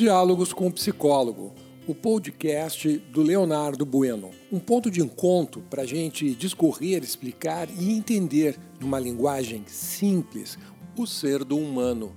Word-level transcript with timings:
Diálogos 0.00 0.54
com 0.54 0.66
o 0.66 0.72
Psicólogo, 0.72 1.52
o 1.86 1.94
podcast 1.94 2.88
do 3.12 3.20
Leonardo 3.20 3.84
Bueno. 3.84 4.30
Um 4.50 4.58
ponto 4.58 4.90
de 4.90 5.02
encontro 5.02 5.60
para 5.68 5.82
a 5.82 5.86
gente 5.86 6.34
discorrer, 6.34 7.04
explicar 7.04 7.68
e 7.68 7.92
entender, 7.92 8.56
numa 8.80 8.98
linguagem 8.98 9.62
simples, 9.66 10.58
o 10.96 11.06
ser 11.06 11.44
do 11.44 11.58
humano. 11.58 12.16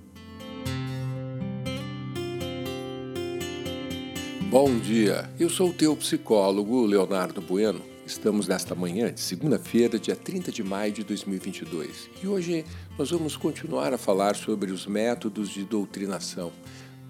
Bom 4.48 4.78
dia, 4.78 5.30
eu 5.38 5.50
sou 5.50 5.68
o 5.68 5.74
teu 5.74 5.94
psicólogo 5.94 6.86
Leonardo 6.86 7.42
Bueno. 7.42 7.82
Estamos 8.06 8.48
nesta 8.48 8.74
manhã 8.74 9.12
de 9.12 9.20
segunda-feira, 9.20 9.98
dia 9.98 10.16
30 10.16 10.50
de 10.50 10.62
maio 10.62 10.92
de 10.92 11.04
2022, 11.04 12.10
e 12.22 12.26
hoje 12.26 12.64
nós 12.98 13.10
vamos 13.10 13.36
continuar 13.36 13.92
a 13.92 13.98
falar 13.98 14.36
sobre 14.36 14.70
os 14.70 14.86
métodos 14.86 15.50
de 15.50 15.64
doutrinação 15.64 16.50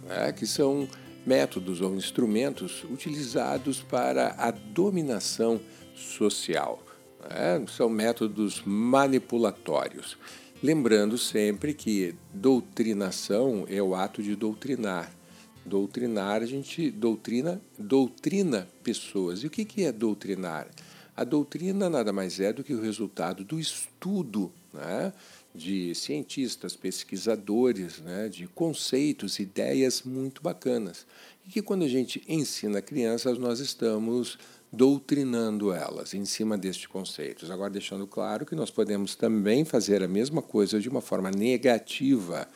né, 0.07 0.33
que 0.33 0.47
são 0.47 0.89
métodos 1.27 1.81
ou 1.81 1.95
instrumentos 1.95 2.85
utilizados 2.85 3.81
para 3.81 4.35
a 4.39 4.51
dominação 4.51 5.61
social. 5.95 6.83
Né, 7.23 7.65
são 7.69 7.89
métodos 7.89 8.63
manipulatórios. 8.65 10.19
Lembrando 10.63 11.19
sempre 11.19 11.75
que 11.75 12.15
doutrinação 12.33 13.67
é 13.69 13.83
o 13.83 13.95
ato 13.95 14.23
de 14.23 14.35
doutrinar. 14.35 15.13
Doutrinar, 15.65 16.43
a 16.43 16.47
gente 16.47 16.91
doutrina, 16.91 17.61
doutrina 17.79 18.69
pessoas. 18.83 19.43
E 19.43 19.47
o 19.47 19.51
que 19.51 19.85
é 19.85 19.93
doutrinar? 19.93 20.69
A 21.17 21.23
doutrina 21.23 21.89
nada 21.89 22.13
mais 22.13 22.41
é 22.41 22.53
do 22.53 22.65
que 22.65 22.75
o 22.75 22.81
resultado 22.81 23.45
do 23.45 23.61
estudo 23.61 24.53
né, 24.73 25.13
de 25.55 25.95
cientistas, 25.95 26.75
pesquisadores, 26.75 28.01
né, 28.01 28.29
de 28.29 28.49
conceitos, 28.49 29.39
ideias 29.39 30.03
muito 30.03 30.43
bacanas. 30.43 31.07
E 31.47 31.51
que 31.51 31.63
quando 31.63 31.85
a 31.85 31.89
gente 31.89 32.23
ensina 32.27 32.83
crianças, 32.83 33.39
nós 33.39 33.61
estamos 33.61 34.37
doutrinando 34.73 35.73
elas 35.73 36.13
em 36.13 36.25
cima 36.25 36.59
destes 36.59 36.87
conceitos. 36.87 37.51
Agora, 37.53 37.71
deixando 37.71 38.07
claro 38.07 38.45
que 38.45 38.57
nós 38.57 38.71
podemos 38.71 39.15
também 39.15 39.65
fazer 39.65 40.03
a 40.03 40.09
mesma 40.09 40.43
coisa 40.43 40.81
de 40.81 40.89
uma 40.89 41.01
forma 41.01 41.31
negativa, 41.31 42.49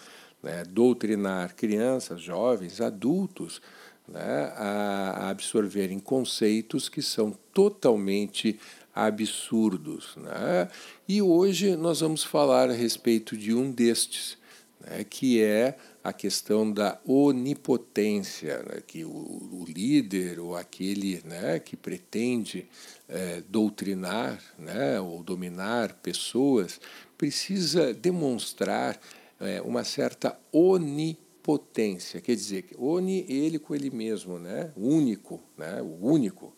né, 0.42 0.64
doutrinar 0.64 1.54
crianças, 1.54 2.20
jovens, 2.20 2.80
adultos. 2.80 3.62
Né, 4.10 4.50
a 4.56 5.28
absorverem 5.28 5.98
conceitos 5.98 6.88
que 6.88 7.02
são 7.02 7.30
totalmente 7.52 8.58
absurdos. 9.06 10.16
Né? 10.16 10.68
E 11.08 11.22
hoje 11.22 11.77
nós 11.77 12.00
vamos 12.00 12.24
falar 12.24 12.68
a 12.68 12.74
respeito 12.74 13.36
de 13.36 13.54
um 13.54 13.70
destes, 13.70 14.36
né, 14.80 15.04
que 15.04 15.42
é 15.42 15.77
a 16.02 16.12
questão 16.12 16.72
da 16.72 16.98
onipotência, 17.06 18.62
né, 18.62 18.82
que 18.86 19.04
o, 19.04 19.10
o, 19.10 19.64
líder 19.69 20.41
ou 20.41 20.56
aquele 20.56 21.20
né, 21.24 21.58
que 21.58 21.76
pretende 21.76 22.69
é, 23.08 23.42
doutrinar 23.48 24.41
né, 24.58 25.00
ou 25.00 25.22
dominar 25.22 25.94
pessoas 25.94 26.80
precisa 27.16 27.92
demonstrar 27.92 28.98
é, 29.41 29.60
uma 29.62 29.84
certa 29.84 30.38
onipotência, 30.52 32.20
quer 32.20 32.34
dizer, 32.34 32.66
oni 32.78 33.24
ele 33.28 33.58
com 33.58 33.74
ele 33.74 33.91
mesmo, 33.91 34.38
né, 34.38 34.72
único, 34.76 35.41
né, 35.56 35.80
o 35.82 36.06
único, 36.06 36.54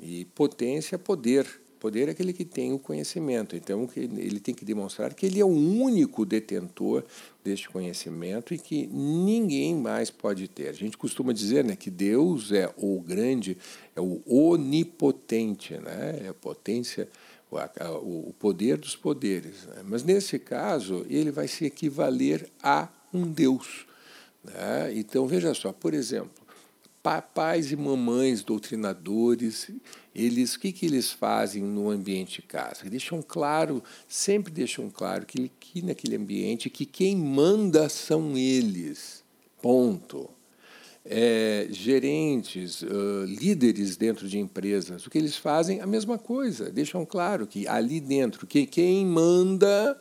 e 0.00 0.24
potência, 0.26 0.98
poder, 0.98 1.46
Poder 1.78 2.08
é 2.08 2.10
aquele 2.10 2.32
que 2.32 2.44
tem 2.44 2.72
o 2.72 2.78
conhecimento. 2.78 3.54
Então, 3.54 3.88
ele 3.96 4.40
tem 4.40 4.54
que 4.54 4.64
demonstrar 4.64 5.14
que 5.14 5.26
ele 5.26 5.40
é 5.40 5.44
o 5.44 5.48
único 5.48 6.26
detentor 6.26 7.04
deste 7.44 7.68
conhecimento 7.68 8.52
e 8.52 8.58
que 8.58 8.86
ninguém 8.88 9.76
mais 9.76 10.10
pode 10.10 10.48
ter. 10.48 10.68
A 10.68 10.72
gente 10.72 10.96
costuma 10.96 11.32
dizer 11.32 11.64
né, 11.64 11.76
que 11.76 11.90
Deus 11.90 12.50
é 12.50 12.72
o 12.76 13.00
grande, 13.00 13.56
é 13.94 14.00
o 14.00 14.20
onipotente, 14.26 15.74
né? 15.74 16.22
é 16.24 16.28
a 16.28 16.34
potência, 16.34 17.08
o 18.02 18.34
poder 18.38 18.76
dos 18.76 18.96
poderes. 18.96 19.64
Né? 19.66 19.82
Mas, 19.84 20.02
nesse 20.02 20.38
caso, 20.38 21.06
ele 21.08 21.30
vai 21.30 21.46
se 21.46 21.64
equivaler 21.64 22.48
a 22.62 22.88
um 23.14 23.22
Deus. 23.22 23.86
Né? 24.42 24.92
Então, 24.94 25.26
veja 25.26 25.54
só, 25.54 25.72
por 25.72 25.94
exemplo, 25.94 26.47
papais 27.02 27.70
e 27.70 27.76
mamães 27.76 28.42
doutrinadores, 28.42 29.70
eles 30.14 30.54
o 30.54 30.60
que, 30.60 30.72
que 30.72 30.86
eles 30.86 31.12
fazem 31.12 31.62
no 31.62 31.90
ambiente 31.90 32.42
casa? 32.42 32.88
Deixam 32.88 33.22
claro, 33.22 33.82
sempre 34.08 34.52
deixam 34.52 34.90
claro 34.90 35.24
que, 35.24 35.50
que 35.60 35.82
naquele 35.82 36.16
ambiente 36.16 36.68
que 36.68 36.84
quem 36.84 37.16
manda 37.16 37.88
são 37.88 38.36
eles. 38.36 39.22
Ponto. 39.62 40.30
É, 41.10 41.68
gerentes, 41.70 42.82
uh, 42.82 43.24
líderes 43.24 43.96
dentro 43.96 44.28
de 44.28 44.38
empresas, 44.38 45.06
o 45.06 45.10
que 45.10 45.16
eles 45.16 45.36
fazem? 45.36 45.80
A 45.80 45.86
mesma 45.86 46.18
coisa. 46.18 46.70
Deixam 46.70 47.06
claro 47.06 47.46
que 47.46 47.66
ali 47.66 47.98
dentro, 47.98 48.46
que 48.46 48.66
quem 48.66 49.06
manda 49.06 49.98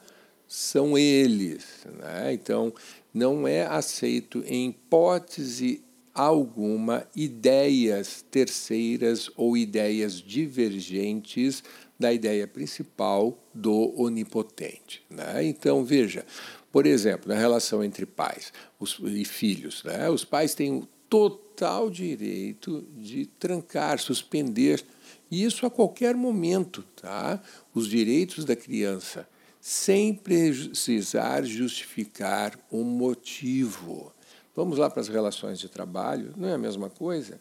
são 0.47 0.97
eles. 0.97 1.85
Né? 1.99 2.33
Então, 2.33 2.73
não 3.13 3.47
é 3.47 3.65
aceito 3.65 4.43
em 4.45 4.69
hipótese 4.69 5.81
alguma 6.17 7.07
ideias 7.15 8.25
terceiras 8.31 9.29
ou 9.37 9.55
ideias 9.55 10.19
divergentes 10.19 11.63
da 11.99 12.11
ideia 12.11 12.47
principal 12.47 13.37
do 13.53 13.93
onipotente. 14.01 15.03
Né? 15.11 15.45
Então, 15.45 15.85
veja, 15.85 16.25
por 16.71 16.87
exemplo, 16.87 17.29
na 17.31 17.39
relação 17.39 17.83
entre 17.83 18.05
pais 18.05 18.51
e 19.03 19.25
filhos, 19.25 19.83
né? 19.83 20.09
os 20.09 20.25
pais 20.25 20.55
têm 20.55 20.73
o 20.73 20.87
total 21.07 21.87
direito 21.87 22.83
de 22.95 23.27
trancar, 23.27 23.99
suspender, 23.99 24.83
e 25.29 25.43
isso 25.43 25.67
a 25.67 25.69
qualquer 25.69 26.15
momento, 26.15 26.83
tá? 26.99 27.39
os 27.75 27.87
direitos 27.87 28.43
da 28.43 28.55
criança, 28.55 29.29
sem 29.61 30.15
precisar 30.15 31.43
justificar 31.43 32.57
um 32.71 32.83
motivo. 32.83 34.11
Vamos 34.57 34.79
lá 34.79 34.89
para 34.89 35.01
as 35.01 35.07
relações 35.07 35.59
de 35.59 35.69
trabalho, 35.69 36.33
não 36.35 36.49
é 36.49 36.53
a 36.53 36.57
mesma 36.57 36.89
coisa? 36.89 37.39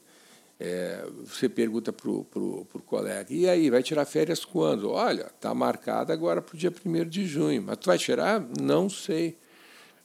É, 0.61 1.03
você 1.25 1.49
pergunta 1.49 1.91
para 1.91 2.11
o 2.11 2.83
colega, 2.85 3.33
e 3.33 3.49
aí, 3.49 3.71
vai 3.71 3.83
tirar 3.83 4.05
férias 4.05 4.45
quando? 4.45 4.91
Olha, 4.91 5.31
está 5.35 5.55
marcada 5.55 6.13
agora 6.13 6.43
para 6.43 6.55
o 6.55 6.59
dia 6.59 6.71
1 6.71 7.09
de 7.09 7.25
junho, 7.25 7.63
mas 7.63 7.79
tu 7.79 7.87
vai 7.87 7.97
tirar? 7.97 8.47
Não 8.61 8.91
sei. 8.91 9.39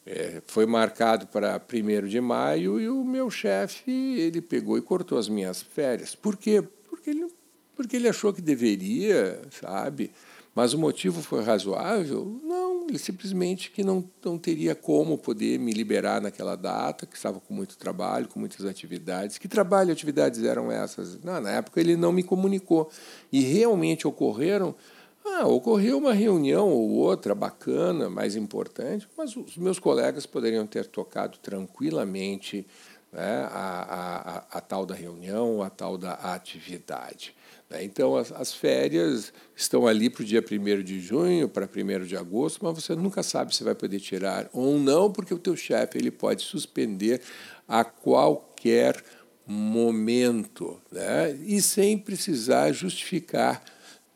É, 0.05 0.41
foi 0.45 0.65
marcado 0.65 1.27
para 1.27 1.61
1 1.69 2.07
de 2.07 2.21
maio 2.21 2.79
e 2.79 2.87
o 2.87 3.03
meu 3.03 3.29
chefe 3.29 3.91
ele 3.91 4.41
pegou 4.41 4.77
e 4.77 4.81
cortou 4.81 5.17
as 5.17 5.27
minhas 5.27 5.61
férias. 5.61 6.15
Por 6.15 6.37
quê? 6.37 6.63
Porque 6.89 7.09
ele, 7.09 7.27
porque 7.75 7.97
ele 7.97 8.07
achou 8.07 8.31
que 8.31 8.41
deveria, 8.41 9.41
sabe? 9.51 10.11
Mas 10.55 10.73
o 10.73 10.79
motivo 10.79 11.21
foi 11.21 11.43
razoável? 11.43 12.39
Não, 12.41 12.60
ele 12.91 12.99
simplesmente 12.99 13.71
que 13.71 13.83
não, 13.83 14.03
não 14.23 14.37
teria 14.37 14.75
como 14.75 15.17
poder 15.17 15.57
me 15.57 15.71
liberar 15.71 16.21
naquela 16.21 16.55
data, 16.55 17.05
que 17.05 17.15
estava 17.15 17.39
com 17.39 17.53
muito 17.53 17.77
trabalho, 17.77 18.27
com 18.27 18.39
muitas 18.39 18.65
atividades. 18.65 19.37
Que 19.37 19.47
trabalho 19.47 19.89
e 19.89 19.91
atividades 19.93 20.43
eram 20.43 20.71
essas? 20.71 21.19
Não, 21.23 21.39
na 21.39 21.51
época 21.51 21.79
ele 21.79 21.95
não 21.95 22.11
me 22.11 22.21
comunicou. 22.21 22.89
E 23.31 23.41
realmente 23.41 24.07
ocorreram. 24.07 24.75
Ah, 25.23 25.47
ocorreu 25.47 25.99
uma 25.99 26.13
reunião 26.13 26.69
ou 26.69 26.89
outra 26.91 27.35
bacana, 27.35 28.09
mais 28.09 28.35
importante, 28.35 29.07
mas 29.15 29.35
os 29.35 29.55
meus 29.55 29.77
colegas 29.77 30.25
poderiam 30.25 30.65
ter 30.65 30.87
tocado 30.87 31.37
tranquilamente 31.37 32.65
né, 33.11 33.47
a, 33.51 34.45
a, 34.51 34.57
a, 34.57 34.61
tal 34.61 34.85
da 34.85 34.95
reunião, 34.95 35.61
a 35.61 35.69
tal 35.69 35.97
da 35.97 36.13
atividade. 36.13 37.35
Né? 37.69 37.83
Então, 37.83 38.15
as, 38.15 38.31
as, 38.31 38.53
férias 38.53 39.33
estão 39.55 39.85
ali 39.85 40.09
para 40.09 40.21
o 40.21 40.25
dia 40.25 40.41
1 40.41 40.83
de 40.83 40.99
junho, 40.99 41.49
para 41.49 41.65
1 41.67 42.05
de 42.05 42.15
agosto, 42.15 42.63
mas 42.63 42.73
você 42.73 42.95
nunca 42.95 43.21
sabe 43.21 43.55
se 43.55 43.63
vai 43.63 43.75
poder 43.75 43.99
tirar 43.99 44.49
ou 44.53 44.79
não, 44.79 45.11
porque 45.11 45.33
o 45.33 45.39
teu 45.39 45.55
chefe 45.55 45.97
ele 45.97 46.11
pode 46.11 46.43
suspender 46.43 47.21
a 47.67 47.83
qualquer 47.83 49.03
momento, 49.45 50.79
né? 50.91 51.31
e 51.45 51.61
sem 51.61 51.97
precisar 51.97 52.71
justificar 52.71 53.61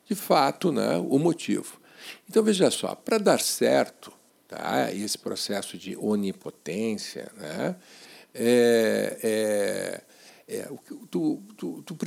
de 0.06 0.16
fato 0.16 0.72
né, 0.72 0.98
o 0.98 1.18
motivo. 1.18 1.80
Então, 2.30 2.44
veja 2.44 2.70
só, 2.70 2.96
para 2.96 3.18
dar 3.18 3.42
certo 3.42 4.14
tá, 4.48 4.94
esse 4.94 5.18
processo 5.18 5.78
de 5.78 5.98
onipotência, 5.98 7.32
né, 7.38 7.76
é, 8.34 10.02
é, 10.48 10.70
tu, 11.10 11.42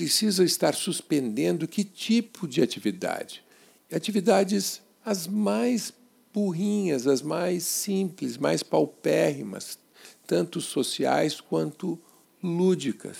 precisa 0.08 0.42
estar 0.42 0.74
suspendendo 0.74 1.68
que 1.68 1.84
tipo 1.84 2.48
de 2.48 2.62
atividade? 2.62 3.44
Atividades 3.92 4.80
as 5.04 5.26
mais 5.26 5.92
burrinhas, 6.32 7.06
as 7.06 7.20
mais 7.20 7.64
simples, 7.64 8.38
mais 8.38 8.62
paupérrimas, 8.62 9.78
tanto 10.26 10.62
sociais 10.62 11.42
quanto 11.42 11.98
lúdicas. 12.42 13.18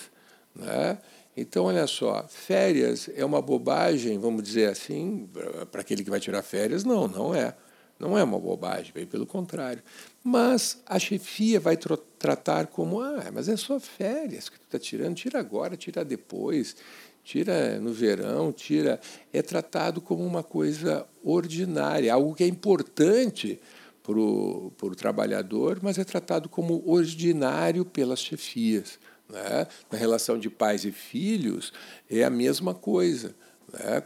Né? 0.54 0.98
Então, 1.36 1.66
olha 1.66 1.86
só, 1.86 2.26
férias 2.26 3.10
é 3.14 3.22
uma 3.22 3.42
bobagem, 3.42 4.18
vamos 4.18 4.42
dizer 4.42 4.70
assim, 4.70 5.28
para 5.70 5.82
aquele 5.82 6.02
que 6.02 6.10
vai 6.10 6.20
tirar 6.20 6.40
férias? 6.40 6.84
Não, 6.84 7.06
não 7.06 7.34
é. 7.34 7.54
Não 7.98 8.16
é 8.16 8.22
uma 8.22 8.38
bobagem, 8.38 8.92
bem 8.94 9.06
pelo 9.06 9.26
contrário. 9.26 9.82
Mas 10.22 10.80
a 10.86 10.98
chefia 10.98 11.58
vai 11.58 11.76
tra 11.76 11.98
tratar 12.18 12.66
como, 12.68 13.00
ah, 13.00 13.30
mas 13.32 13.48
é 13.48 13.56
só 13.56 13.78
férias 13.80 14.48
que 14.48 14.58
tu 14.58 14.64
está 14.64 14.78
tirando, 14.78 15.16
tira 15.16 15.38
agora, 15.38 15.76
tira 15.76 16.04
depois, 16.04 16.76
tira 17.24 17.78
no 17.80 17.92
verão, 17.92 18.52
tira. 18.52 19.00
É 19.32 19.42
tratado 19.42 20.00
como 20.00 20.24
uma 20.24 20.42
coisa 20.42 21.06
ordinária, 21.22 22.12
algo 22.12 22.34
que 22.34 22.44
é 22.44 22.46
importante 22.46 23.60
para 24.02 24.18
o 24.18 24.94
trabalhador, 24.96 25.80
mas 25.82 25.98
é 25.98 26.04
tratado 26.04 26.48
como 26.48 26.82
ordinário 26.86 27.84
pelas 27.84 28.20
chefias. 28.20 28.98
Né? 29.28 29.66
Na 29.90 29.98
relação 29.98 30.38
de 30.38 30.48
pais 30.48 30.84
e 30.84 30.92
filhos, 30.92 31.72
é 32.08 32.24
a 32.24 32.30
mesma 32.30 32.74
coisa. 32.74 33.34
Né? 33.72 34.02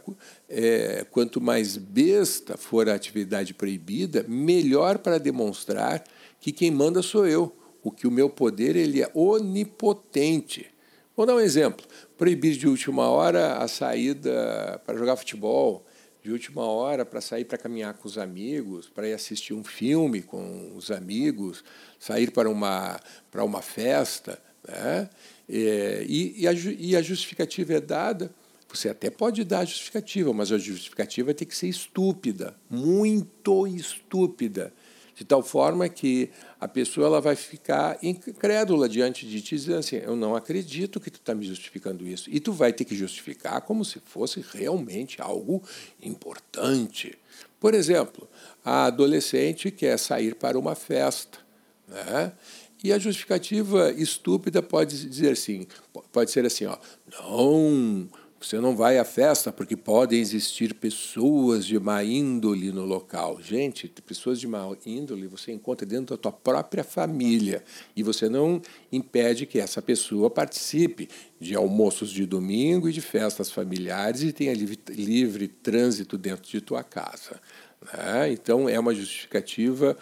É, 0.49 1.05
quanto 1.09 1.39
mais 1.39 1.77
besta 1.77 2.57
for 2.57 2.89
a 2.89 2.95
atividade 2.95 3.53
proibida, 3.53 4.25
melhor 4.27 4.97
para 4.97 5.17
demonstrar 5.17 6.03
que 6.39 6.51
quem 6.51 6.71
manda 6.71 7.01
sou 7.01 7.25
eu, 7.25 7.55
o 7.81 7.91
que 7.91 8.07
o 8.07 8.11
meu 8.11 8.29
poder 8.29 8.75
ele 8.75 9.01
é 9.01 9.09
onipotente. 9.13 10.67
Vou 11.15 11.25
dar 11.25 11.35
um 11.35 11.39
exemplo: 11.39 11.85
proibir 12.17 12.57
de 12.57 12.67
última 12.67 13.09
hora 13.09 13.57
a 13.57 13.67
saída 13.67 14.81
para 14.85 14.97
jogar 14.97 15.15
futebol, 15.15 15.85
de 16.23 16.31
última 16.31 16.63
hora 16.63 17.05
para 17.05 17.19
sair 17.19 17.43
para 17.43 17.57
caminhar 17.57 17.93
com 17.95 18.07
os 18.07 18.17
amigos, 18.17 18.89
para 18.89 19.07
ir 19.07 19.13
assistir 19.13 19.53
um 19.53 19.63
filme 19.63 20.21
com 20.21 20.73
os 20.75 20.89
amigos, 20.89 21.63
sair 21.99 22.31
para 22.31 22.49
uma, 22.49 22.99
para 23.29 23.43
uma 23.43 23.61
festa. 23.61 24.41
Né? 24.65 25.09
É, 25.49 26.05
e, 26.07 26.41
e, 26.43 26.47
a, 26.47 26.53
e 26.53 26.95
a 26.95 27.01
justificativa 27.01 27.73
é 27.73 27.81
dada. 27.81 28.33
Você 28.73 28.89
até 28.89 29.11
pode 29.11 29.43
dar 29.43 29.59
a 29.59 29.65
justificativa, 29.65 30.33
mas 30.33 30.51
a 30.51 30.57
justificativa 30.57 31.31
tem 31.31 31.47
que 31.47 31.55
ser 31.55 31.67
estúpida, 31.67 32.55
muito 32.67 33.67
estúpida, 33.67 34.73
de 35.15 35.23
tal 35.23 35.43
forma 35.43 35.87
que 35.87 36.31
a 36.59 36.67
pessoa 36.67 37.05
ela 37.05 37.21
vai 37.21 37.35
ficar 37.35 37.99
incrédula 38.01 38.89
diante 38.89 39.27
de 39.27 39.41
ti, 39.41 39.55
dizendo 39.55 39.77
assim: 39.77 39.97
Eu 39.97 40.15
não 40.15 40.35
acredito 40.35 40.99
que 40.99 41.11
tu 41.11 41.19
está 41.19 41.35
me 41.35 41.45
justificando 41.45 42.07
isso. 42.07 42.27
E 42.31 42.39
tu 42.39 42.51
vai 42.51 42.73
ter 42.73 42.83
que 42.83 42.95
justificar 42.95 43.61
como 43.61 43.85
se 43.85 43.99
fosse 43.99 44.43
realmente 44.51 45.21
algo 45.21 45.61
importante. 46.01 47.15
Por 47.59 47.75
exemplo, 47.75 48.27
a 48.65 48.85
adolescente 48.85 49.69
quer 49.69 49.99
sair 49.99 50.33
para 50.33 50.57
uma 50.57 50.73
festa. 50.73 51.37
Né? 51.87 52.33
E 52.83 52.91
a 52.91 52.97
justificativa 52.97 53.91
estúpida 53.91 54.63
pode 54.63 55.07
dizer 55.07 55.31
assim, 55.31 55.67
pode 56.11 56.31
ser 56.31 56.45
assim, 56.45 56.65
ó, 56.65 56.77
não, 57.21 58.09
você 58.43 58.59
não 58.59 58.75
vai 58.75 58.97
à 58.97 59.05
festa 59.05 59.53
porque 59.53 59.77
podem 59.77 60.19
existir 60.19 60.73
pessoas 60.73 61.65
de 61.65 61.79
má 61.79 62.03
índole 62.03 62.73
no 62.73 62.83
local. 62.83 63.39
Gente, 63.41 63.87
pessoas 64.05 64.37
de 64.37 64.47
má 64.47 64.69
índole 64.85 65.27
você 65.27 65.53
encontra 65.53 65.85
dentro 65.85 66.17
da 66.17 66.21
tua 66.21 66.31
própria 66.33 66.83
família 66.83 67.63
e 67.95 68.03
você 68.03 68.27
não 68.27 68.61
impede 68.91 69.45
que 69.45 69.59
essa 69.59 69.81
pessoa 69.81 70.29
participe 70.29 71.07
de 71.39 71.55
almoços 71.55 72.11
de 72.11 72.25
domingo 72.25 72.89
e 72.89 72.93
de 72.93 72.99
festas 72.99 73.49
familiares 73.49 74.21
e 74.23 74.33
tenha 74.33 74.53
livre, 74.53 74.77
livre 74.89 75.47
trânsito 75.47 76.17
dentro 76.17 76.49
de 76.49 76.59
tua 76.59 76.83
casa. 76.83 77.39
Né? 77.93 78.33
Então 78.33 78.67
é 78.67 78.77
uma 78.77 78.93
justificativa 78.93 79.97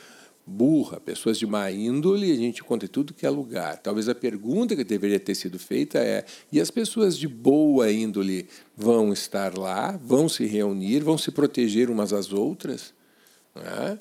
burra, 0.52 1.00
pessoas 1.00 1.40
de 1.40 1.48
má 1.48 1.72
índole, 1.72 2.32
a 2.32 2.36
gente 2.36 2.64
conta 2.64 2.88
tudo 2.88 3.14
que 3.14 3.26
é 3.26 3.30
lugar. 3.30 3.78
Talvez 3.78 4.10
a 4.10 4.16
pergunta 4.16 4.76
que 4.76 4.84
deveria 4.84 5.20
ter 5.20 5.34
sido 5.36 5.58
feita 5.58 5.98
é: 5.98 6.26
e 6.52 6.60
as 6.60 6.70
pessoas 6.70 7.18
de 7.18 7.28
boa 7.28 7.92
índole 7.92 8.48
vão 8.76 9.14
estar 9.14 9.58
lá, 9.58 10.00
vão 10.04 10.28
se 10.28 10.46
reunir, 10.46 11.00
vão 11.00 11.18
se 11.18 11.32
proteger 11.32 11.90
umas 11.90 12.12
às 12.12 12.34
outras? 12.34 12.94
Né? 13.56 13.98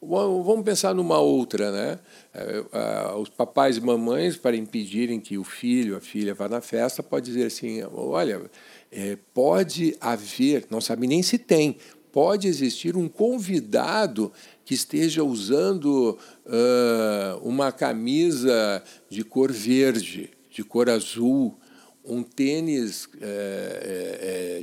Vamos 0.00 0.64
pensar 0.64 0.94
numa 0.94 1.18
outra, 1.18 1.72
né? 1.72 1.98
É, 2.32 3.12
os 3.16 3.28
papais 3.28 3.78
e 3.78 3.80
mamães, 3.80 4.36
para 4.36 4.56
impedirem 4.56 5.18
que 5.18 5.36
o 5.36 5.42
filho, 5.42 5.96
a 5.96 6.00
filha 6.00 6.34
vá 6.34 6.48
na 6.48 6.60
festa, 6.60 7.02
pode 7.02 7.26
dizer 7.26 7.46
assim: 7.46 7.82
olha, 7.92 8.48
é, 8.92 9.18
pode 9.34 9.96
haver, 10.00 10.66
não 10.70 10.80
sabe 10.80 11.08
nem 11.08 11.20
se 11.20 11.36
tem, 11.36 11.76
pode 12.12 12.46
existir 12.46 12.96
um 12.96 13.08
convidado 13.08 14.32
que 14.68 14.74
esteja 14.74 15.24
usando 15.24 16.18
uh, 16.44 17.38
uma 17.42 17.72
camisa 17.72 18.84
de 19.08 19.24
cor 19.24 19.50
verde, 19.50 20.28
de 20.50 20.62
cor 20.62 20.90
azul, 20.90 21.58
um 22.04 22.22
tênis 22.22 23.08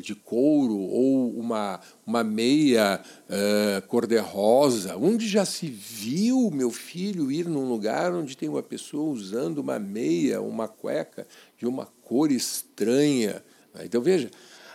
de 0.04 0.14
couro 0.14 0.78
ou 0.78 1.32
uma, 1.32 1.80
uma 2.06 2.24
meia 2.24 3.02
cor-de-rosa. 3.88 4.96
Onde 4.96 5.28
já 5.28 5.44
se 5.44 5.66
viu 5.68 6.52
meu 6.52 6.70
filho 6.70 7.32
ir 7.32 7.48
num 7.48 7.68
lugar 7.68 8.14
onde 8.14 8.38
tem 8.38 8.48
uma 8.48 8.64
pessoa 8.64 9.12
usando 9.12 9.58
uma 9.58 9.80
meia, 9.80 10.40
uma 10.40 10.68
cueca 10.68 11.28
de 11.58 11.66
uma 11.66 11.88
cor 12.04 12.32
estranha? 12.32 13.44
Então, 13.84 14.02
veja, 14.02 14.30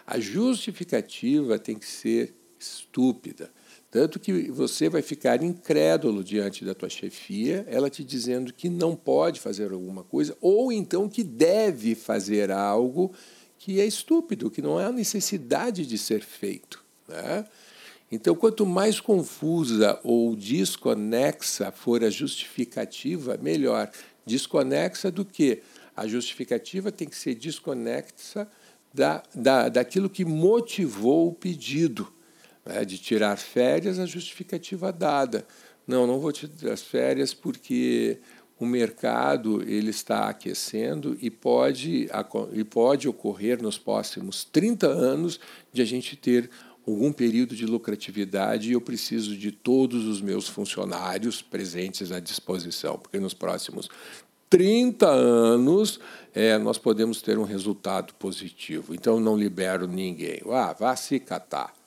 a 0.04 0.18
justificativa 0.18 1.56
tem 1.56 1.78
que 1.78 1.86
ser 1.86 2.34
estúpida. 2.58 3.48
Tanto 3.90 4.20
que 4.20 4.48
você 4.50 4.88
vai 4.88 5.02
ficar 5.02 5.42
incrédulo 5.42 6.22
diante 6.22 6.64
da 6.64 6.74
tua 6.74 6.88
chefia, 6.88 7.66
ela 7.68 7.90
te 7.90 8.04
dizendo 8.04 8.52
que 8.52 8.68
não 8.68 8.94
pode 8.94 9.40
fazer 9.40 9.72
alguma 9.72 10.04
coisa, 10.04 10.36
ou 10.40 10.70
então 10.70 11.08
que 11.08 11.24
deve 11.24 11.96
fazer 11.96 12.52
algo 12.52 13.12
que 13.58 13.80
é 13.80 13.84
estúpido, 13.84 14.50
que 14.50 14.62
não 14.62 14.78
há 14.78 14.92
necessidade 14.92 15.84
de 15.84 15.98
ser 15.98 16.22
feito. 16.22 16.84
Né? 17.08 17.44
Então, 18.12 18.34
quanto 18.36 18.64
mais 18.64 19.00
confusa 19.00 19.98
ou 20.04 20.36
desconexa 20.36 21.72
for 21.72 22.04
a 22.04 22.10
justificativa, 22.10 23.36
melhor. 23.42 23.90
Desconexa 24.24 25.10
do 25.10 25.24
que? 25.24 25.62
A 25.96 26.06
justificativa 26.06 26.92
tem 26.92 27.08
que 27.08 27.16
ser 27.16 27.34
desconexa 27.34 28.48
da, 28.94 29.22
da, 29.34 29.68
daquilo 29.68 30.08
que 30.08 30.24
motivou 30.24 31.28
o 31.28 31.34
pedido 31.34 32.12
né, 32.64 32.84
de 32.84 32.98
tirar 32.98 33.36
férias, 33.36 33.98
a 33.98 34.06
justificativa 34.06 34.92
dada. 34.92 35.46
Não, 35.86 36.06
não 36.06 36.20
vou 36.20 36.32
tirar 36.32 36.72
as 36.72 36.82
férias 36.82 37.34
porque 37.34 38.18
o 38.58 38.66
mercado 38.66 39.62
ele 39.62 39.90
está 39.90 40.28
aquecendo 40.28 41.16
e 41.20 41.30
pode, 41.30 42.08
e 42.52 42.64
pode 42.64 43.08
ocorrer 43.08 43.62
nos 43.62 43.78
próximos 43.78 44.44
30 44.44 44.86
anos 44.86 45.40
de 45.72 45.80
a 45.80 45.84
gente 45.84 46.14
ter 46.14 46.50
algum 46.86 47.12
período 47.12 47.56
de 47.56 47.64
lucratividade 47.64 48.68
e 48.68 48.72
eu 48.72 48.80
preciso 48.80 49.36
de 49.36 49.50
todos 49.50 50.06
os 50.06 50.20
meus 50.20 50.46
funcionários 50.46 51.40
presentes 51.40 52.12
à 52.12 52.20
disposição, 52.20 52.98
porque 52.98 53.18
nos 53.18 53.32
próximos 53.32 53.88
30 54.50 55.08
anos 55.08 56.00
é, 56.34 56.58
nós 56.58 56.76
podemos 56.76 57.22
ter 57.22 57.38
um 57.38 57.44
resultado 57.44 58.12
positivo. 58.14 58.94
Então 58.94 59.20
não 59.20 59.36
libero 59.36 59.86
ninguém. 59.86 60.42
Ah, 60.50 60.74
vá 60.78 60.96
se 60.96 61.18
catar. 61.18 61.79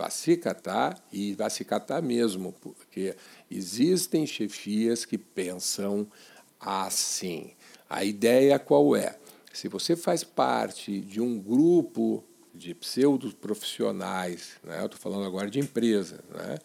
Vai 0.00 0.10
se 0.10 0.34
catar 0.34 0.98
e 1.12 1.34
vai 1.34 1.50
se 1.50 1.62
catar 1.62 2.00
mesmo, 2.00 2.54
porque 2.54 3.14
existem 3.50 4.26
chefias 4.26 5.04
que 5.04 5.18
pensam 5.18 6.10
assim. 6.58 7.50
A 7.86 8.02
ideia 8.02 8.58
qual 8.58 8.96
é? 8.96 9.18
Se 9.52 9.68
você 9.68 9.94
faz 9.94 10.24
parte 10.24 11.02
de 11.02 11.20
um 11.20 11.38
grupo 11.38 12.24
de 12.54 12.74
pseudo 12.74 13.30
profissionais, 13.36 14.52
né? 14.64 14.80
eu 14.80 14.86
estou 14.86 14.98
falando 14.98 15.26
agora 15.26 15.50
de 15.50 15.60
empresa, 15.60 16.24
né? 16.30 16.56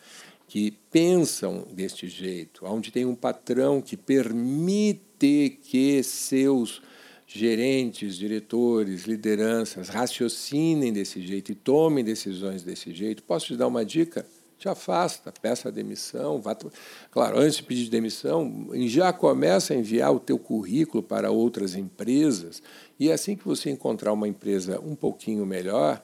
que 0.48 0.72
pensam 0.90 1.68
deste 1.74 2.08
jeito, 2.08 2.66
onde 2.66 2.90
tem 2.90 3.04
um 3.04 3.16
patrão 3.16 3.82
que 3.82 3.98
permite 3.98 5.60
que 5.62 6.02
seus 6.04 6.82
gerentes, 7.28 8.18
diretores, 8.18 9.06
lideranças 9.06 9.90
raciocinem 9.90 10.94
desse 10.94 11.22
jeito 11.22 11.52
e 11.52 11.56
tomem 11.56 12.04
decisões 12.04 12.64
desse 12.64 12.94
jeito. 12.94 13.24
Posso 13.24 13.48
te 13.48 13.58
dar 13.58 13.68
uma 13.68 13.84
dica? 13.84 14.26
Te 14.58 14.70
afasta, 14.70 15.34
peça 15.42 15.70
a 15.70 15.72
demissão. 15.72 16.40
Vá... 16.40 16.56
Claro, 17.12 17.40
antes 17.40 17.58
de 17.58 17.64
pedir 17.64 17.90
demissão, 17.90 18.70
já 18.88 19.12
começa 19.12 19.74
a 19.74 19.78
enviar 19.78 20.14
o 20.14 20.20
teu 20.20 20.38
currículo 20.38 21.04
para 21.04 21.32
outras 21.32 21.76
empresas 21.76 22.62
e 23.00 23.12
assim 23.12 23.36
que 23.36 23.46
você 23.46 23.70
encontrar 23.70 24.14
uma 24.14 24.28
empresa 24.28 24.80
um 24.80 24.96
pouquinho 24.96 25.46
melhor, 25.46 26.02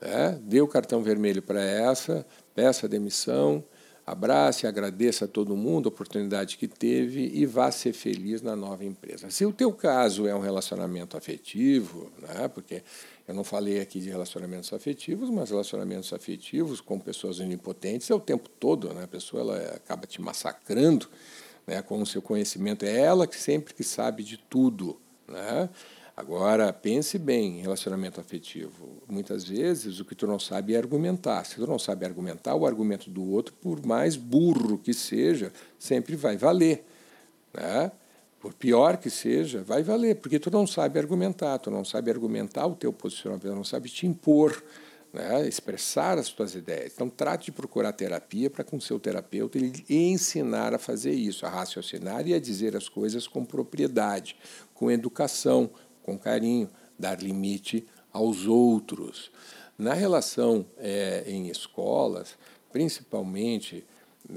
né, 0.00 0.38
dê 0.42 0.60
o 0.60 0.68
cartão 0.68 1.02
vermelho 1.02 1.42
para 1.42 1.62
essa, 1.62 2.26
peça 2.54 2.86
a 2.86 2.88
demissão, 2.88 3.62
abrace, 4.10 4.66
agradeça 4.66 5.24
a 5.24 5.28
todo 5.28 5.56
mundo 5.56 5.88
a 5.88 5.92
oportunidade 5.92 6.56
que 6.56 6.66
teve 6.66 7.30
e 7.32 7.46
vá 7.46 7.70
ser 7.70 7.92
feliz 7.92 8.42
na 8.42 8.56
nova 8.56 8.84
empresa. 8.84 9.30
Se 9.30 9.44
o 9.44 9.52
teu 9.52 9.72
caso 9.72 10.26
é 10.26 10.34
um 10.34 10.40
relacionamento 10.40 11.16
afetivo, 11.16 12.10
né, 12.20 12.48
porque 12.48 12.82
eu 13.26 13.34
não 13.34 13.44
falei 13.44 13.80
aqui 13.80 14.00
de 14.00 14.10
relacionamentos 14.10 14.72
afetivos, 14.72 15.30
mas 15.30 15.50
relacionamentos 15.50 16.12
afetivos 16.12 16.80
com 16.80 16.98
pessoas 16.98 17.38
onipotentes 17.38 18.10
é 18.10 18.14
o 18.14 18.20
tempo 18.20 18.48
todo, 18.48 18.92
né? 18.92 19.04
A 19.04 19.08
pessoa 19.08 19.42
ela 19.42 19.56
acaba 19.76 20.06
te 20.06 20.20
massacrando, 20.20 21.08
né, 21.66 21.80
com 21.80 22.02
o 22.02 22.06
seu 22.06 22.20
conhecimento, 22.20 22.84
é 22.84 22.98
ela 22.98 23.26
que 23.26 23.36
sempre 23.36 23.72
que 23.72 23.84
sabe 23.84 24.24
de 24.24 24.36
tudo, 24.36 25.00
né? 25.28 25.68
Agora, 26.20 26.70
pense 26.70 27.16
bem 27.18 27.60
em 27.60 27.62
relacionamento 27.62 28.20
afetivo. 28.20 29.02
Muitas 29.08 29.44
vezes 29.44 30.00
o 30.00 30.04
que 30.04 30.14
tu 30.14 30.26
não 30.26 30.38
sabe 30.38 30.74
é 30.74 30.76
argumentar. 30.76 31.42
Se 31.46 31.54
tu 31.54 31.66
não 31.66 31.78
sabe 31.78 32.04
argumentar, 32.04 32.54
o 32.54 32.66
argumento 32.66 33.08
do 33.08 33.24
outro, 33.24 33.54
por 33.54 33.84
mais 33.86 34.16
burro 34.16 34.76
que 34.76 34.92
seja, 34.92 35.50
sempre 35.78 36.16
vai 36.16 36.36
valer. 36.36 36.84
Né? 37.54 37.90
Por 38.38 38.52
pior 38.52 38.98
que 38.98 39.08
seja, 39.08 39.62
vai 39.62 39.82
valer, 39.82 40.16
porque 40.16 40.38
tu 40.38 40.50
não 40.50 40.66
sabe 40.66 40.98
argumentar, 40.98 41.56
tu 41.56 41.70
não 41.70 41.86
sabe 41.86 42.10
argumentar 42.10 42.66
o 42.66 42.74
teu 42.74 42.92
posicionamento, 42.92 43.44
tu 43.44 43.54
não 43.54 43.64
sabe 43.64 43.88
te 43.88 44.06
impor 44.06 44.62
né, 45.14 45.48
expressar 45.48 46.18
as 46.18 46.26
suas 46.26 46.54
ideias. 46.54 46.92
Então, 46.94 47.08
trate 47.08 47.46
de 47.46 47.52
procurar 47.52 47.94
terapia 47.94 48.50
para, 48.50 48.62
com 48.62 48.78
seu 48.78 49.00
terapeuta, 49.00 49.56
ele 49.56 49.72
ensinar 49.88 50.74
a 50.74 50.78
fazer 50.78 51.12
isso, 51.12 51.46
a 51.46 51.48
raciocinar 51.48 52.28
e 52.28 52.34
a 52.34 52.38
dizer 52.38 52.76
as 52.76 52.90
coisas 52.90 53.26
com 53.26 53.42
propriedade, 53.42 54.36
com 54.74 54.90
educação, 54.90 55.70
com 56.10 56.18
carinho, 56.18 56.68
dar 56.98 57.22
limite 57.22 57.86
aos 58.12 58.46
outros. 58.46 59.30
Na 59.78 59.94
relação 59.94 60.66
é, 60.76 61.22
em 61.26 61.48
escolas, 61.48 62.36
principalmente 62.72 63.84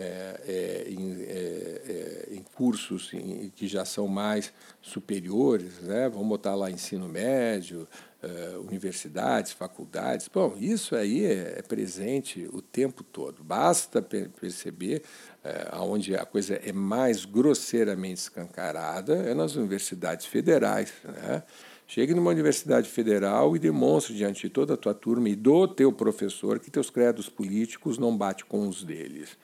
é, 0.02 0.86
em, 0.88 1.22
é, 1.22 1.28
é, 1.30 2.28
em, 2.32 2.44
cursos 2.56 3.12
em, 3.14 3.52
que 3.56 3.68
já 3.68 3.86
são 3.86 4.08
mais 4.08 4.54
superiores, 4.82 5.80
né, 5.82 6.10
vamos 6.10 6.28
botar 6.28 6.56
lá 6.56 6.72
ensino 6.72 7.08
médio, 7.08 7.88
uh, 8.24 8.60
universidades, 8.62 9.52
faculdades. 9.52 10.30
Bom, 10.34 10.56
isso 10.58 10.96
aí 10.96 11.26
é, 11.26 11.56
é, 11.58 11.62
presente 11.62 12.50
o 12.52 12.62
tempo 12.62 13.04
todo. 13.04 13.44
Basta 13.44 14.02
perceber 14.02 15.04
uh, 15.44 15.82
onde 15.82 16.16
a 16.16 16.26
coisa 16.26 16.56
é 16.56 16.72
mais 16.72 17.26
grosseiramente 17.26 18.22
escancarada 18.22 19.14
é 19.16 19.34
nas 19.34 19.56
universidades 19.56 20.26
federais. 20.26 20.94
Né? 21.04 21.44
Chegue 21.86 22.14
numa 22.14 22.32
universidade 22.32 22.90
federal 22.90 23.56
e 23.56 23.60
demonstre 23.60 24.16
diante 24.16 24.44
de 24.44 24.50
toda 24.50 24.74
a 24.74 24.78
tua 24.78 24.94
turma 24.94 25.30
e 25.30 25.36
do 25.36 25.68
teu 25.68 25.92
professor 25.92 26.60
que 26.60 26.72
teus 26.72 26.90
credos 26.90 27.30
políticos 27.30 27.98
não 27.98 28.18
batem 28.18 28.46
com 28.48 28.68
os 28.68 28.84
deles. 28.84 29.38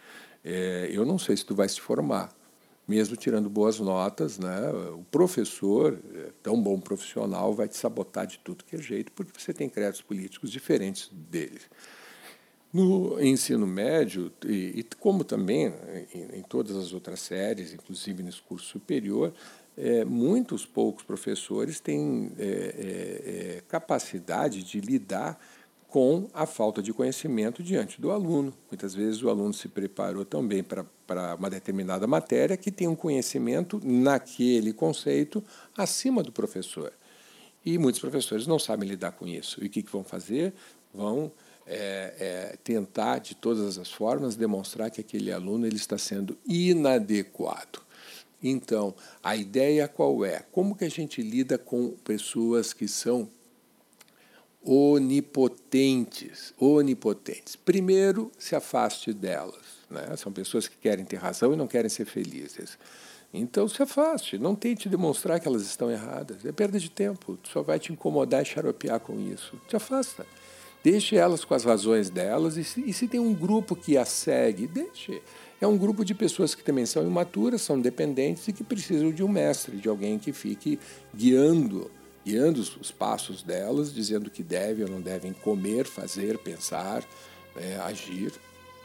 É, 0.44 0.90
eu 0.92 1.06
não 1.06 1.20
sei 1.20 1.36
se 1.36 1.46
tu 1.46 1.54
vai 1.54 1.68
se 1.68 1.80
formar, 1.80 2.34
mesmo 2.88 3.16
tirando 3.16 3.50
boas 3.50 3.80
notas, 3.80 4.40
né? 4.40 4.72
O 4.94 5.04
professor, 5.12 6.00
é, 6.14 6.32
tão 6.42 6.62
bom 6.62 6.80
profissional, 6.80 7.54
vai 7.54 7.68
te 7.68 7.78
sabotar 7.78 8.26
de 8.26 8.40
tudo 8.40 8.64
que 8.64 8.76
é 8.76 8.80
jeito, 8.80 9.12
porque 9.12 9.40
você 9.40 9.54
tem 9.54 9.70
créditos 9.70 10.02
políticos 10.02 10.52
diferentes 10.52 11.10
deles. 11.12 11.70
No 12.72 13.20
ensino 13.20 13.66
médio, 13.66 14.32
e, 14.46 14.80
e 14.80 14.84
como 15.00 15.24
também 15.24 15.74
em, 16.14 16.40
em, 16.40 16.44
todas 16.44 16.76
as 16.76 16.94
outras 16.94 17.20
séries, 17.20 17.74
inclusive 17.74 18.22
nesse 18.22 18.42
curso 18.42 18.66
superior, 18.66 19.34
é, 19.76 20.06
muitos 20.06 20.66
poucos 20.66 21.04
professores 21.04 21.80
têm 21.80 22.32
é, 22.38 22.44
é, 22.44 23.58
é 23.58 23.62
capacidade 23.68 24.64
de 24.64 24.80
lidar 24.82 25.40
com 25.90 26.30
a 26.34 26.46
falta 26.46 26.84
de 26.84 26.94
conhecimento 26.94 27.64
diante 27.64 28.00
do 28.00 28.12
aluno. 28.12 28.54
Muitas 28.70 28.94
vezes 28.94 29.24
o 29.24 29.30
aluno 29.30 29.54
se 29.54 29.68
preparou 29.68 30.24
também 30.24 30.64
para, 30.64 30.86
para 31.08 31.36
uma 31.36 31.50
determinada 31.50 32.06
matéria 32.06 32.56
que 32.56 32.72
tem 32.72 32.88
um 32.88 32.96
conhecimento 32.96 33.82
naquele 33.84 34.72
conceito 34.72 35.44
acima 35.76 36.22
do 36.22 36.32
professor. 36.32 36.94
E 37.66 37.78
muitos 37.78 38.00
professores 38.00 38.46
não 38.46 38.60
sabem 38.60 38.88
lidar 38.88 39.14
com 39.14 39.28
isso. 39.28 39.64
E 39.64 39.68
o 39.68 39.70
que, 39.70 39.82
que 39.82 39.92
vão 39.92 40.04
fazer? 40.04 40.54
Vão 40.94 41.32
é, 41.66 42.14
é, 42.20 42.58
tentar, 42.64 43.20
de 43.20 43.36
todas 43.36 43.78
as 43.78 43.92
formas, 43.92 44.36
demonstrar 44.36 44.92
que 44.92 45.02
aquele 45.02 45.32
aluno 45.32 45.66
ele 45.66 45.76
está 45.76 45.98
sendo 45.98 46.38
inadequado. 46.48 47.82
Então, 48.42 48.94
a 49.22 49.36
ideia 49.36 49.88
qual 49.88 50.24
é? 50.24 50.46
Como 50.52 50.76
que 50.76 50.86
a 50.86 50.90
gente 50.90 51.22
lida 51.22 51.58
com 51.58 51.90
pessoas 52.04 52.74
que 52.74 52.88
são 52.88 53.28
onipotentes, 54.64 56.54
onipotentes. 56.60 57.56
Primeiro, 57.56 58.32
se 58.38 58.56
afaste 58.56 59.14
delas. 59.14 59.80
Né? 59.90 60.16
São 60.18 60.32
pessoas 60.32 60.68
que 60.68 60.78
querem 60.78 61.06
ter 61.06 61.18
razão 61.18 61.54
e 61.54 61.56
não 61.56 61.68
querem 61.68 61.90
ser 61.90 62.06
felizes. 62.06 62.78
Então 63.34 63.68
se 63.68 63.82
afaste, 63.82 64.38
não 64.40 64.56
tente 64.56 64.90
demonstrar 64.90 65.40
que 65.40 65.48
elas 65.48 65.62
estão 65.62 65.90
erradas. 65.90 66.44
É 66.44 66.52
perda 66.52 66.80
de 66.80 66.90
tempo, 66.90 67.38
só 67.44 67.62
vai 67.62 67.80
te 67.80 67.94
incomodar 67.94 68.42
e 68.42 68.46
xaropear 68.46 69.00
com 69.00 69.20
isso. 69.20 69.60
Te 69.68 69.76
afasta. 69.76 70.26
Deixe 70.84 71.16
elas 71.16 71.44
com 71.44 71.54
as 71.54 71.64
razões 71.64 72.10
delas 72.10 72.56
e 72.58 72.64
se, 72.64 72.82
e 72.82 72.94
se 72.94 73.08
tem 73.08 73.20
um 73.20 73.34
grupo 73.34 73.76
que 73.76 73.98
as 73.98 74.10
segue, 74.10 74.66
deixe. 74.66 75.22
É 75.62 75.68
um 75.68 75.78
grupo 75.78 76.06
de 76.06 76.16
pessoas 76.16 76.56
que 76.56 76.64
também 76.64 76.86
são 76.86 77.06
imaturas, 77.06 77.62
são 77.62 77.80
dependentes 77.80 78.48
e 78.48 78.54
que 78.54 78.64
precisam 78.64 79.12
de 79.12 79.22
um 79.22 79.28
mestre, 79.28 79.76
de 79.76 79.90
alguém 79.90 80.18
que 80.18 80.32
fique 80.32 80.80
guiando 81.14 81.92
guiando 82.30 82.60
os 82.60 82.92
passos 82.92 83.42
delas, 83.42 83.92
dizendo 83.92 84.30
que 84.30 84.44
devem 84.44 84.86
ou 84.86 84.92
não 84.92 85.02
devem 85.02 85.34
comer, 85.34 85.86
fazer, 85.86 86.38
pensar, 86.38 87.04
né, 87.56 87.80
agir. 87.82 88.32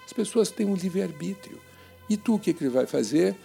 As 0.06 0.14
pessoas 0.14 0.50
têm 0.50 0.64
um 0.64 0.74
livre-arbítrio. 0.74 1.60
E 2.08 2.16
tu 2.16 2.36
o 2.36 2.38
que, 2.38 2.54
que 2.54 2.68
vai 2.68 2.86
fazer? 2.86 3.36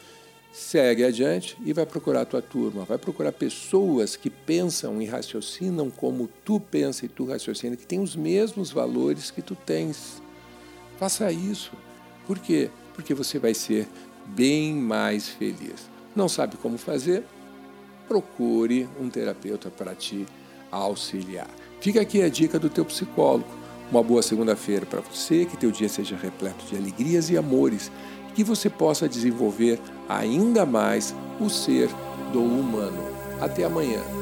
Segue 0.53 1.03
adiante 1.03 1.57
e 1.65 1.73
vai 1.73 1.85
procurar 1.85 2.21
a 2.21 2.25
tua 2.25 2.41
turma, 2.41 2.85
vai 2.85 2.97
procurar 2.97 3.33
pessoas 3.33 4.15
que 4.15 4.29
pensam 4.29 5.01
e 5.01 5.05
raciocinam 5.05 5.89
como 5.91 6.29
tu 6.45 6.59
pensa 6.61 7.05
e 7.05 7.09
tu 7.09 7.25
raciocina, 7.25 7.75
que 7.75 7.85
têm 7.85 7.99
os 7.99 8.15
mesmos 8.15 8.71
valores 8.71 9.29
que 9.29 9.41
tu 9.41 9.53
tens. 9.53 10.21
Faça 10.97 11.29
isso. 11.31 11.73
Por 12.25 12.39
quê? 12.39 12.69
Porque 12.93 13.13
você 13.13 13.37
vai 13.37 13.53
ser 13.53 13.87
bem 14.27 14.73
mais 14.73 15.27
feliz. 15.27 15.89
Não 16.15 16.29
sabe 16.29 16.55
como 16.57 16.77
fazer? 16.77 17.23
Procure 18.09 18.89
um 18.99 19.07
terapeuta 19.07 19.69
para 19.69 19.93
te 19.93 20.25
auxiliar. 20.71 21.47
Fica 21.79 22.01
aqui 22.01 22.23
a 22.23 22.27
dica 22.27 22.57
do 22.57 22.69
teu 22.69 22.83
psicólogo. 22.83 23.47
Uma 23.91 24.03
boa 24.03 24.21
segunda-feira 24.21 24.85
para 24.85 24.99
você, 24.99 25.45
que 25.45 25.55
teu 25.55 25.71
dia 25.71 25.87
seja 25.87 26.15
repleto 26.15 26.65
de 26.65 26.75
alegrias 26.75 27.29
e 27.29 27.37
amores, 27.37 27.91
que 28.35 28.43
você 28.43 28.69
possa 28.69 29.07
desenvolver 29.07 29.79
ainda 30.07 30.65
mais 30.65 31.15
o 31.39 31.49
ser 31.49 31.87
do 32.33 32.41
humano. 32.43 33.03
Até 33.39 33.63
amanhã. 33.63 34.18